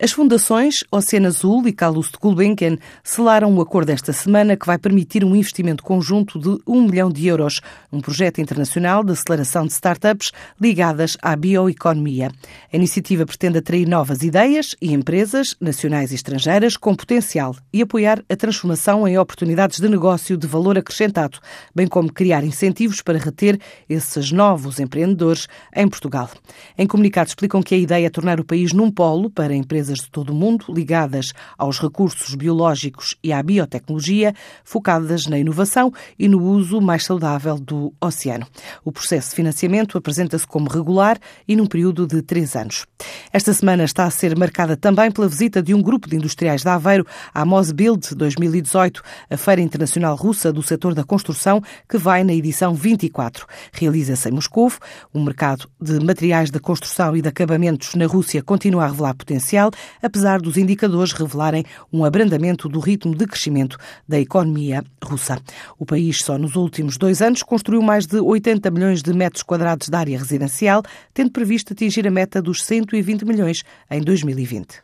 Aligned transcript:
As 0.00 0.12
fundações 0.12 0.84
Oceano 0.92 1.26
Azul 1.26 1.66
e 1.66 1.72
Carlos 1.72 2.06
de 2.06 2.18
Gulbenkian 2.20 2.78
selaram 3.02 3.52
um 3.52 3.60
acordo 3.60 3.90
esta 3.90 4.12
semana 4.12 4.56
que 4.56 4.64
vai 4.64 4.78
permitir 4.78 5.24
um 5.24 5.34
investimento 5.34 5.82
conjunto 5.82 6.38
de 6.38 6.56
um 6.64 6.82
milhão 6.82 7.10
de 7.10 7.26
euros, 7.26 7.60
um 7.90 8.00
projeto 8.00 8.40
internacional 8.40 9.02
de 9.02 9.10
aceleração 9.10 9.66
de 9.66 9.72
startups 9.72 10.30
ligadas 10.60 11.16
à 11.20 11.34
bioeconomia. 11.34 12.30
A 12.72 12.76
iniciativa 12.76 13.26
pretende 13.26 13.58
atrair 13.58 13.88
novas 13.88 14.22
ideias 14.22 14.76
e 14.80 14.92
empresas, 14.92 15.56
nacionais 15.60 16.12
e 16.12 16.14
estrangeiras, 16.14 16.76
com 16.76 16.94
potencial 16.94 17.56
e 17.72 17.82
apoiar 17.82 18.22
a 18.28 18.36
transformação 18.36 19.08
em 19.08 19.18
oportunidades 19.18 19.80
de 19.80 19.88
negócio 19.88 20.36
de 20.36 20.46
valor 20.46 20.78
acrescentado, 20.78 21.40
bem 21.74 21.88
como 21.88 22.12
criar 22.12 22.44
incentivos 22.44 23.02
para 23.02 23.18
reter 23.18 23.58
esses 23.88 24.30
novos 24.30 24.78
empreendedores 24.78 25.48
em 25.74 25.88
Portugal. 25.88 26.30
Em 26.78 26.86
comunicado 26.86 27.30
explicam 27.30 27.60
que 27.60 27.74
a 27.74 27.78
ideia 27.78 28.06
é 28.06 28.10
tornar 28.10 28.38
o 28.38 28.44
país 28.44 28.72
num 28.72 28.92
polo 28.92 29.28
para 29.28 29.52
empresas 29.52 29.87
empresas 29.88 30.00
de 30.00 30.10
todo 30.10 30.30
o 30.30 30.34
mundo 30.34 30.66
ligadas 30.68 31.32
aos 31.56 31.78
recursos 31.78 32.34
biológicos 32.34 33.16
e 33.22 33.32
à 33.32 33.42
biotecnologia, 33.42 34.34
focadas 34.62 35.26
na 35.26 35.38
inovação 35.38 35.92
e 36.18 36.28
no 36.28 36.42
uso 36.42 36.80
mais 36.80 37.04
saudável 37.04 37.58
do 37.58 37.92
oceano. 38.00 38.46
O 38.84 38.92
processo 38.92 39.30
de 39.30 39.36
financiamento 39.36 39.96
apresenta-se 39.96 40.46
como 40.46 40.68
regular 40.68 41.18
e 41.46 41.56
num 41.56 41.66
período 41.66 42.06
de 42.06 42.22
três 42.22 42.54
anos. 42.54 42.86
Esta 43.32 43.52
semana 43.52 43.84
está 43.84 44.04
a 44.04 44.10
ser 44.10 44.36
marcada 44.36 44.76
também 44.76 45.10
pela 45.10 45.28
visita 45.28 45.62
de 45.62 45.74
um 45.74 45.82
grupo 45.82 46.08
de 46.08 46.16
industriais 46.16 46.62
de 46.62 46.68
Aveiro 46.68 47.06
à 47.32 47.44
Mosbuild 47.44 48.14
2018, 48.14 49.02
a 49.30 49.36
Feira 49.36 49.60
Internacional 49.60 50.14
Russa 50.16 50.52
do 50.52 50.62
setor 50.62 50.94
da 50.94 51.04
construção, 51.04 51.62
que 51.88 51.96
vai 51.96 52.24
na 52.24 52.34
edição 52.34 52.74
24. 52.74 53.46
Realiza-se 53.72 54.28
em 54.28 54.32
Moscou. 54.32 54.58
O 55.14 55.20
mercado 55.20 55.68
de 55.80 55.98
materiais 56.04 56.50
de 56.50 56.58
construção 56.58 57.16
e 57.16 57.22
de 57.22 57.28
acabamentos 57.28 57.94
na 57.94 58.06
Rússia 58.06 58.42
continua 58.42 58.84
a 58.84 58.88
revelar 58.88 59.14
potencial 59.14 59.70
apesar 60.02 60.40
dos 60.40 60.56
indicadores 60.56 61.12
revelarem 61.12 61.64
um 61.92 62.04
abrandamento 62.04 62.68
do 62.68 62.80
ritmo 62.80 63.14
de 63.14 63.26
crescimento 63.26 63.76
da 64.06 64.18
economia 64.18 64.84
russa. 65.02 65.38
O 65.78 65.86
país 65.86 66.22
só 66.22 66.38
nos 66.38 66.56
últimos 66.56 66.96
dois 66.96 67.22
anos 67.22 67.42
construiu 67.42 67.82
mais 67.82 68.06
de 68.06 68.20
80 68.20 68.70
milhões 68.70 69.02
de 69.02 69.12
metros 69.12 69.42
quadrados 69.42 69.88
de 69.88 69.96
área 69.96 70.18
residencial, 70.18 70.82
tendo 71.12 71.30
previsto 71.30 71.72
atingir 71.72 72.06
a 72.06 72.10
meta 72.10 72.40
dos 72.42 72.64
120 72.64 73.24
milhões 73.24 73.64
em 73.90 74.00
2020. 74.00 74.82